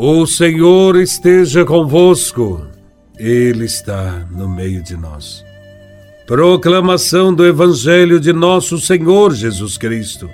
O 0.00 0.24
Senhor 0.26 0.94
esteja 0.94 1.64
convosco, 1.64 2.64
Ele 3.18 3.64
está 3.64 4.24
no 4.30 4.48
meio 4.48 4.80
de 4.80 4.96
nós. 4.96 5.44
Proclamação 6.24 7.34
do 7.34 7.44
Evangelho 7.44 8.20
de 8.20 8.32
Nosso 8.32 8.78
Senhor 8.78 9.34
Jesus 9.34 9.76
Cristo, 9.76 10.30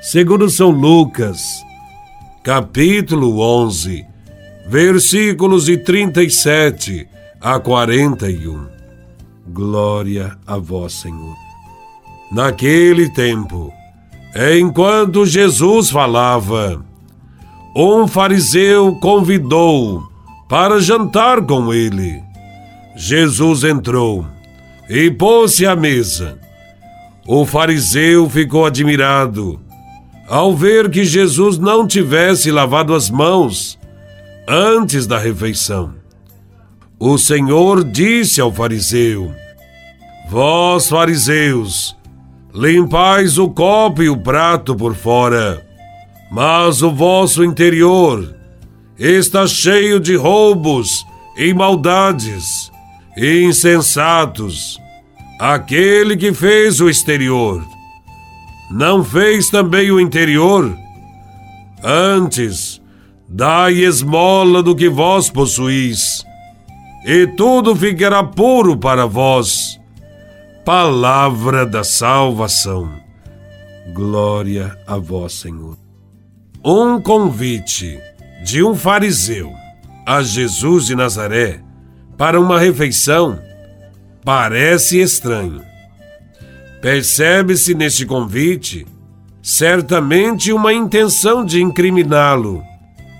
segundo 0.00 0.48
São 0.48 0.70
Lucas, 0.70 1.42
capítulo 2.44 3.40
11, 3.40 4.06
versículos 4.68 5.64
de 5.64 5.78
37 5.78 7.08
a 7.40 7.58
41. 7.58 8.68
Glória 9.48 10.38
a 10.46 10.58
Vós, 10.58 10.92
Senhor. 10.92 11.34
Naquele 12.30 13.12
tempo, 13.12 13.72
enquanto 14.32 15.26
Jesus 15.26 15.90
falava, 15.90 16.86
um 17.80 18.08
fariseu 18.08 18.96
convidou 18.96 20.02
para 20.48 20.80
jantar 20.80 21.40
com 21.46 21.72
ele. 21.72 22.20
Jesus 22.96 23.62
entrou 23.62 24.26
e 24.90 25.08
pôs-se 25.12 25.64
à 25.64 25.76
mesa. 25.76 26.40
O 27.24 27.46
fariseu 27.46 28.28
ficou 28.28 28.66
admirado 28.66 29.60
ao 30.26 30.56
ver 30.56 30.90
que 30.90 31.04
Jesus 31.04 31.56
não 31.56 31.86
tivesse 31.86 32.50
lavado 32.50 32.92
as 32.92 33.08
mãos 33.08 33.78
antes 34.48 35.06
da 35.06 35.16
refeição. 35.16 35.94
O 36.98 37.16
Senhor 37.16 37.84
disse 37.84 38.40
ao 38.40 38.52
fariseu: 38.52 39.32
Vós, 40.28 40.88
fariseus, 40.88 41.96
limpais 42.52 43.38
o 43.38 43.48
copo 43.48 44.02
e 44.02 44.08
o 44.08 44.16
prato 44.16 44.74
por 44.74 44.96
fora 44.96 45.67
mas 46.30 46.82
o 46.82 46.90
vosso 46.90 47.42
interior 47.42 48.34
está 48.98 49.46
cheio 49.46 49.98
de 50.00 50.16
roubos 50.16 51.04
e 51.36 51.54
maldades, 51.54 52.70
e 53.16 53.42
insensatos. 53.44 54.78
Aquele 55.40 56.16
que 56.16 56.32
fez 56.32 56.80
o 56.80 56.88
exterior, 56.88 57.64
não 58.70 59.04
fez 59.04 59.48
também 59.48 59.90
o 59.90 60.00
interior? 60.00 60.76
Antes, 61.82 62.82
dai 63.28 63.74
esmola 63.74 64.62
do 64.62 64.74
que 64.74 64.88
vós 64.88 65.30
possuís, 65.30 66.24
e 67.06 67.26
tudo 67.28 67.76
ficará 67.76 68.24
puro 68.24 68.76
para 68.76 69.06
vós. 69.06 69.78
Palavra 70.64 71.64
da 71.64 71.84
salvação. 71.84 72.90
Glória 73.94 74.76
a 74.86 74.98
vós, 74.98 75.34
Senhor. 75.34 75.87
Um 76.70 77.00
convite 77.00 77.98
de 78.44 78.62
um 78.62 78.74
fariseu 78.74 79.50
a 80.04 80.22
Jesus 80.22 80.84
de 80.84 80.94
Nazaré 80.94 81.62
para 82.18 82.38
uma 82.38 82.60
refeição 82.60 83.38
parece 84.22 85.00
estranho. 85.00 85.62
Percebe-se 86.82 87.74
neste 87.74 88.04
convite 88.04 88.86
certamente 89.42 90.52
uma 90.52 90.70
intenção 90.70 91.42
de 91.42 91.62
incriminá-lo 91.62 92.62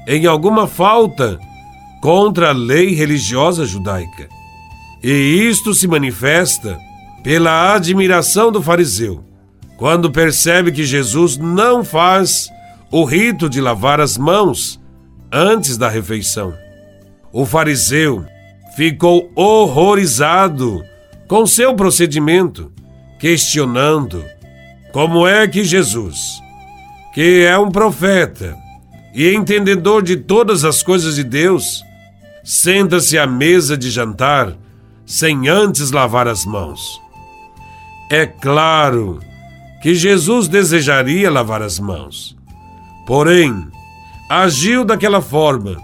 em 0.07 0.27
alguma 0.27 0.67
falta 0.67 1.41
contra 2.03 2.51
a 2.51 2.53
lei 2.53 2.95
religiosa 2.95 3.65
judaica. 3.65 4.29
E 5.03 5.11
isto 5.49 5.73
se 5.73 5.89
manifesta 5.89 6.79
pela 7.25 7.73
admiração 7.73 8.53
do 8.53 8.63
fariseu, 8.63 9.25
quando 9.79 10.11
percebe 10.11 10.71
que 10.71 10.85
Jesus 10.85 11.39
não 11.39 11.83
faz 11.83 12.51
o 12.91 13.05
rito 13.05 13.49
de 13.49 13.61
lavar 13.61 14.01
as 14.01 14.17
mãos 14.17 14.81
antes 15.31 15.77
da 15.77 15.89
refeição. 15.89 16.55
O 17.33 17.45
fariseu 17.45 18.25
ficou 18.77 19.31
horrorizado 19.35 20.83
com 21.27 21.47
seu 21.47 21.75
procedimento, 21.75 22.73
questionando 23.19 24.25
como 24.93 25.27
é 25.27 25.47
que 25.47 25.63
Jesus, 25.63 26.41
que 27.13 27.45
é 27.45 27.59
um 27.59 27.71
profeta 27.71 28.57
e 29.15 29.35
entendedor 29.35 30.03
de 30.03 30.17
todas 30.17 30.65
as 30.65 30.83
coisas 30.83 31.17
de 31.17 31.25
Deus, 31.25 31.83
senta-se 32.43 33.19
à 33.19 33.27
mesa 33.27 33.77
de 33.77 33.91
jantar 33.91 34.57
sem 35.05 35.49
antes 35.49 35.91
lavar 35.91 36.27
as 36.27 36.47
mãos. 36.47 36.81
É 38.11 38.25
claro 38.25 39.21
que 39.83 39.95
Jesus 39.95 40.49
desejaria 40.49 41.31
lavar 41.31 41.61
as 41.61 41.79
mãos 41.79 42.38
Porém, 43.09 43.67
agiu 44.29 44.85
daquela 44.85 45.23
forma 45.23 45.81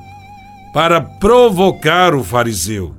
para 0.75 1.01
provocar 1.01 2.15
o 2.15 2.23
fariseu. 2.23 2.95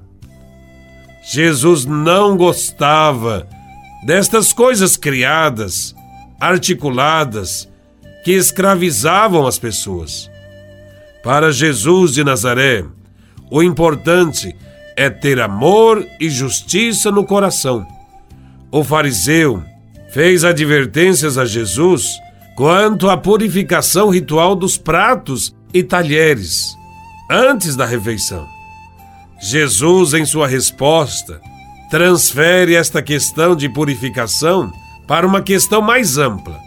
Jesus 1.31 1.85
não 1.85 2.35
gostava 2.35 3.47
destas 4.03 4.51
coisas 4.51 4.97
criadas, 4.97 5.95
articuladas, 6.39 7.69
que 8.23 8.31
escravizavam 8.31 9.45
as 9.45 9.59
pessoas. 9.59 10.27
Para 11.23 11.51
Jesus 11.51 12.11
de 12.15 12.23
Nazaré, 12.23 12.83
o 13.51 13.61
importante 13.61 14.55
é 14.95 15.07
ter 15.07 15.39
amor 15.39 16.03
e 16.19 16.31
justiça 16.31 17.11
no 17.11 17.25
coração. 17.25 17.85
O 18.71 18.83
fariseu 18.83 19.63
fez 20.09 20.43
advertências 20.43 21.37
a 21.37 21.45
Jesus 21.45 22.24
quanto 22.55 23.09
à 23.09 23.17
purificação 23.17 24.09
ritual 24.09 24.55
dos 24.55 24.77
pratos 24.77 25.53
e 25.73 25.83
talheres 25.83 26.75
antes 27.29 27.75
da 27.75 27.85
refeição. 27.85 28.47
Jesus, 29.41 30.13
em 30.13 30.25
sua 30.25 30.47
resposta, 30.47 31.41
transfere 31.89 32.73
esta 32.73 33.01
questão 33.01 33.55
de 33.55 33.67
purificação 33.67 34.71
para 35.05 35.27
uma 35.27 35.41
questão 35.41 35.81
mais 35.81 36.17
ampla 36.17 36.57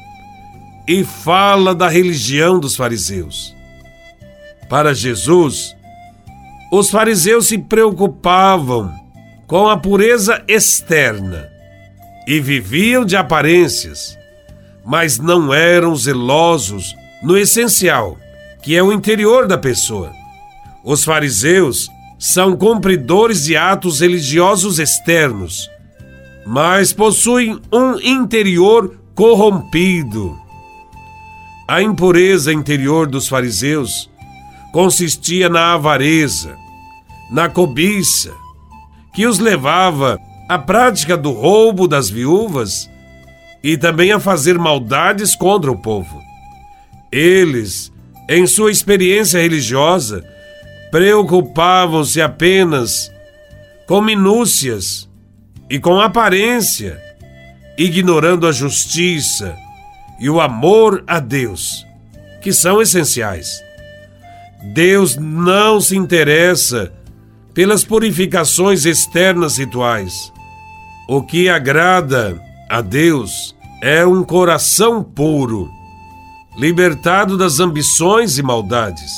e 0.86 1.02
fala 1.04 1.74
da 1.74 1.88
religião 1.88 2.60
dos 2.60 2.76
fariseus. 2.76 3.54
Para 4.68 4.94
Jesus, 4.94 5.74
os 6.70 6.90
fariseus 6.90 7.48
se 7.48 7.56
preocupavam 7.56 8.92
com 9.46 9.68
a 9.68 9.76
pureza 9.78 10.44
externa 10.46 11.48
e 12.26 12.38
viviam 12.38 13.06
de 13.06 13.16
aparências 13.16 14.17
mas 14.88 15.18
não 15.18 15.52
eram 15.52 15.94
zelosos 15.94 16.96
no 17.22 17.36
essencial, 17.36 18.16
que 18.62 18.74
é 18.74 18.82
o 18.82 18.90
interior 18.90 19.46
da 19.46 19.58
pessoa. 19.58 20.10
Os 20.82 21.04
fariseus 21.04 21.90
são 22.18 22.56
cumpridores 22.56 23.44
de 23.44 23.54
atos 23.54 24.00
religiosos 24.00 24.78
externos, 24.78 25.68
mas 26.46 26.90
possuem 26.90 27.60
um 27.70 28.00
interior 28.00 28.98
corrompido. 29.14 30.34
A 31.68 31.82
impureza 31.82 32.50
interior 32.50 33.06
dos 33.06 33.28
fariseus 33.28 34.08
consistia 34.72 35.50
na 35.50 35.74
avareza, 35.74 36.56
na 37.30 37.46
cobiça, 37.46 38.32
que 39.14 39.26
os 39.26 39.38
levava 39.38 40.18
à 40.48 40.58
prática 40.58 41.14
do 41.14 41.30
roubo 41.30 41.86
das 41.86 42.08
viúvas 42.08 42.88
e 43.62 43.76
também 43.76 44.12
a 44.12 44.20
fazer 44.20 44.58
maldades 44.58 45.34
contra 45.34 45.70
o 45.70 45.76
povo. 45.76 46.22
Eles, 47.10 47.92
em 48.28 48.46
sua 48.46 48.70
experiência 48.70 49.40
religiosa, 49.40 50.24
preocupavam-se 50.90 52.20
apenas 52.20 53.10
com 53.86 54.00
minúcias 54.00 55.08
e 55.70 55.78
com 55.78 56.00
aparência, 56.00 57.00
ignorando 57.76 58.46
a 58.46 58.52
justiça 58.52 59.56
e 60.20 60.28
o 60.28 60.40
amor 60.40 61.04
a 61.06 61.18
Deus, 61.20 61.86
que 62.40 62.52
são 62.52 62.80
essenciais. 62.80 63.62
Deus 64.74 65.16
não 65.16 65.80
se 65.80 65.96
interessa 65.96 66.92
pelas 67.54 67.84
purificações 67.84 68.84
externas 68.84 69.56
rituais. 69.56 70.32
O 71.08 71.22
que 71.22 71.48
agrada 71.48 72.40
a 72.68 72.82
Deus 72.82 73.56
é 73.80 74.04
um 74.04 74.22
coração 74.22 75.02
puro, 75.02 75.70
libertado 76.58 77.38
das 77.38 77.60
ambições 77.60 78.36
e 78.36 78.42
maldades, 78.42 79.10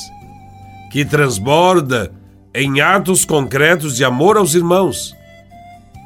que 0.92 1.04
transborda 1.04 2.12
em 2.54 2.80
atos 2.80 3.24
concretos 3.24 3.96
de 3.96 4.04
amor 4.04 4.36
aos 4.36 4.54
irmãos. 4.54 5.16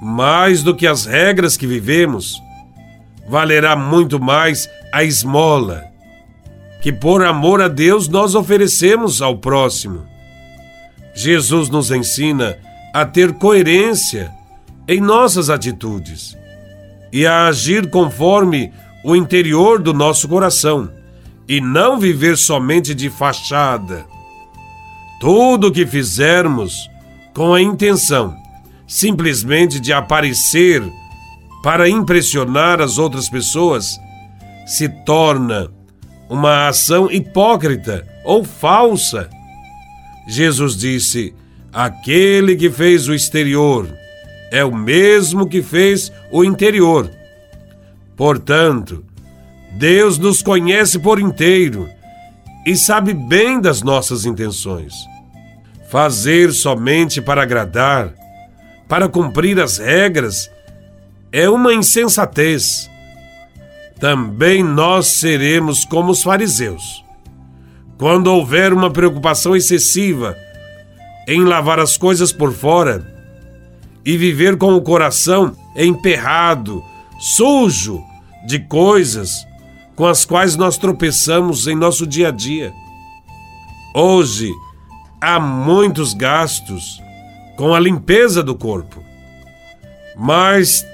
Mais 0.00 0.62
do 0.62 0.74
que 0.74 0.86
as 0.86 1.04
regras 1.04 1.56
que 1.56 1.66
vivemos, 1.66 2.40
valerá 3.28 3.76
muito 3.76 4.18
mais 4.18 4.68
a 4.92 5.04
esmola, 5.04 5.84
que 6.82 6.92
por 6.92 7.22
amor 7.22 7.60
a 7.60 7.68
Deus 7.68 8.08
nós 8.08 8.34
oferecemos 8.34 9.20
ao 9.20 9.36
próximo. 9.36 10.06
Jesus 11.14 11.68
nos 11.68 11.90
ensina 11.90 12.56
a 12.92 13.04
ter 13.04 13.34
coerência 13.34 14.32
em 14.88 15.00
nossas 15.00 15.50
atitudes 15.50 16.36
e 17.14 17.28
a 17.28 17.46
agir 17.46 17.88
conforme 17.90 18.72
o 19.04 19.14
interior 19.14 19.80
do 19.80 19.94
nosso 19.94 20.26
coração 20.26 20.90
e 21.46 21.60
não 21.60 21.96
viver 21.96 22.36
somente 22.36 22.92
de 22.92 23.08
fachada. 23.08 24.04
Tudo 25.20 25.68
o 25.68 25.72
que 25.72 25.86
fizermos 25.86 26.90
com 27.32 27.54
a 27.54 27.62
intenção 27.62 28.34
simplesmente 28.84 29.78
de 29.78 29.92
aparecer 29.92 30.82
para 31.62 31.88
impressionar 31.88 32.80
as 32.80 32.98
outras 32.98 33.28
pessoas 33.28 33.96
se 34.66 34.88
torna 34.88 35.70
uma 36.28 36.66
ação 36.66 37.08
hipócrita 37.08 38.04
ou 38.24 38.42
falsa. 38.42 39.30
Jesus 40.26 40.76
disse: 40.76 41.32
Aquele 41.72 42.56
que 42.56 42.68
fez 42.68 43.06
o 43.06 43.14
exterior 43.14 43.88
é 44.54 44.64
o 44.64 44.72
mesmo 44.72 45.48
que 45.48 45.60
fez 45.60 46.12
o 46.30 46.44
interior. 46.44 47.10
Portanto, 48.16 49.04
Deus 49.72 50.16
nos 50.16 50.42
conhece 50.42 50.96
por 51.00 51.18
inteiro 51.18 51.88
e 52.64 52.76
sabe 52.76 53.12
bem 53.12 53.60
das 53.60 53.82
nossas 53.82 54.24
intenções. 54.24 54.94
Fazer 55.90 56.52
somente 56.52 57.20
para 57.20 57.42
agradar, 57.42 58.14
para 58.88 59.08
cumprir 59.08 59.58
as 59.58 59.78
regras, 59.78 60.48
é 61.32 61.50
uma 61.50 61.74
insensatez. 61.74 62.88
Também 63.98 64.62
nós 64.62 65.08
seremos 65.08 65.84
como 65.84 66.12
os 66.12 66.22
fariseus. 66.22 67.04
Quando 67.98 68.28
houver 68.28 68.72
uma 68.72 68.92
preocupação 68.92 69.56
excessiva 69.56 70.36
em 71.26 71.42
lavar 71.42 71.80
as 71.80 71.96
coisas 71.96 72.32
por 72.32 72.52
fora 72.52 73.13
e 74.04 74.16
viver 74.16 74.56
com 74.56 74.74
o 74.74 74.82
coração 74.82 75.56
emperrado, 75.74 76.84
sujo 77.18 78.02
de 78.46 78.58
coisas 78.58 79.46
com 79.96 80.06
as 80.06 80.24
quais 80.24 80.56
nós 80.56 80.76
tropeçamos 80.76 81.66
em 81.66 81.74
nosso 81.74 82.06
dia 82.06 82.28
a 82.28 82.30
dia. 82.30 82.72
Hoje, 83.94 84.50
há 85.20 85.40
muitos 85.40 86.12
gastos 86.12 87.00
com 87.56 87.72
a 87.72 87.80
limpeza 87.80 88.42
do 88.42 88.54
corpo, 88.54 89.02
mas 90.16 90.84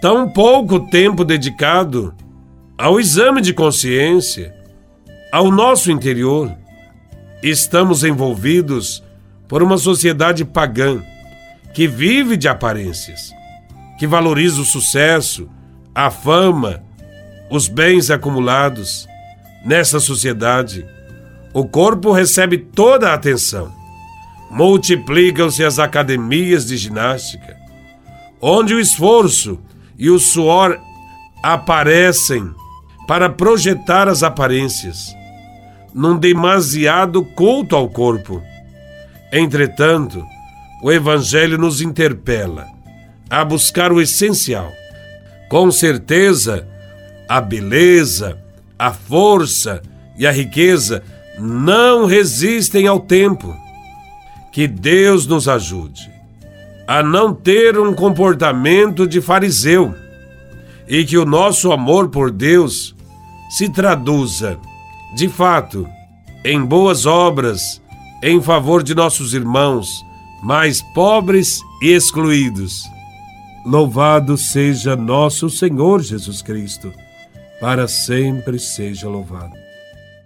tão 0.00 0.28
pouco 0.28 0.80
tempo 0.80 1.24
dedicado 1.24 2.14
ao 2.76 3.00
exame 3.00 3.40
de 3.40 3.52
consciência, 3.52 4.54
ao 5.32 5.50
nosso 5.50 5.90
interior. 5.90 6.54
Estamos 7.42 8.04
envolvidos 8.04 9.02
por 9.48 9.62
uma 9.62 9.78
sociedade 9.78 10.44
pagã 10.44 11.02
que 11.74 11.86
vive 11.86 12.36
de 12.36 12.48
aparências, 12.48 13.32
que 13.98 14.06
valoriza 14.06 14.60
o 14.60 14.64
sucesso, 14.64 15.48
a 15.94 16.10
fama, 16.10 16.82
os 17.50 17.68
bens 17.68 18.10
acumulados. 18.10 19.06
Nessa 19.64 20.00
sociedade, 20.00 20.86
o 21.52 21.64
corpo 21.66 22.12
recebe 22.12 22.56
toda 22.58 23.10
a 23.10 23.14
atenção 23.14 23.80
multiplicam-se 24.50 25.64
as 25.64 25.78
academias 25.78 26.66
de 26.66 26.76
ginástica, 26.76 27.56
onde 28.40 28.74
o 28.74 28.80
esforço 28.80 29.60
e 29.96 30.10
o 30.10 30.18
suor 30.18 30.76
aparecem 31.42 32.52
para 33.06 33.30
projetar 33.30 34.08
as 34.08 34.22
aparências, 34.22 35.14
num 35.94 36.18
demasiado 36.18 37.24
culto 37.24 37.76
ao 37.76 37.88
corpo. 37.88 38.42
Entretanto, 39.32 40.24
o 40.82 40.90
Evangelho 40.90 41.58
nos 41.58 41.80
interpela 41.80 42.66
a 43.28 43.44
buscar 43.44 43.92
o 43.92 44.00
essencial. 44.00 44.70
Com 45.48 45.70
certeza, 45.70 46.66
a 47.28 47.40
beleza, 47.40 48.38
a 48.78 48.92
força 48.92 49.82
e 50.16 50.26
a 50.26 50.32
riqueza 50.32 51.02
não 51.38 52.06
resistem 52.06 52.86
ao 52.86 53.00
tempo 53.00 53.56
que 54.52 54.66
Deus 54.66 55.26
nos 55.26 55.48
ajude 55.48 56.10
a 56.90 57.04
não 57.04 57.32
ter 57.32 57.78
um 57.78 57.94
comportamento 57.94 59.06
de 59.06 59.20
fariseu 59.20 59.94
e 60.88 61.04
que 61.04 61.16
o 61.16 61.24
nosso 61.24 61.70
amor 61.70 62.08
por 62.08 62.32
Deus 62.32 62.96
se 63.48 63.68
traduza, 63.68 64.58
de 65.14 65.28
fato, 65.28 65.86
em 66.44 66.60
boas 66.64 67.06
obras 67.06 67.80
em 68.20 68.42
favor 68.42 68.82
de 68.82 68.92
nossos 68.92 69.34
irmãos 69.34 70.04
mais 70.42 70.80
pobres 70.80 71.60
e 71.82 71.90
excluídos. 71.92 72.82
Louvado 73.64 74.38
seja 74.38 74.96
nosso 74.96 75.50
Senhor 75.50 76.02
Jesus 76.02 76.40
Cristo, 76.40 76.92
para 77.60 77.86
sempre 77.86 78.58
seja 78.58 79.08
louvado. 79.08 79.59